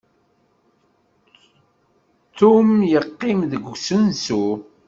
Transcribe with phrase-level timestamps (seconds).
[2.37, 4.45] Tum yeqqim deg usensu.